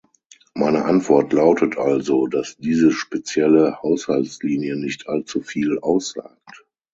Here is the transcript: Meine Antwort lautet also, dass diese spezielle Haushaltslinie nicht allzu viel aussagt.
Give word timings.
Meine 0.55 0.85
Antwort 0.85 1.31
lautet 1.31 1.77
also, 1.77 2.25
dass 2.25 2.57
diese 2.57 2.89
spezielle 2.89 3.83
Haushaltslinie 3.83 4.75
nicht 4.75 5.07
allzu 5.07 5.41
viel 5.43 5.77
aussagt. 5.77 6.65